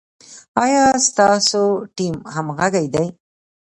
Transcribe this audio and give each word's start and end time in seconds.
ایا 0.63 0.85
ستاسو 1.07 1.63
ټیم 1.95 2.15
همغږی 2.33 2.87
دی؟ 2.93 3.07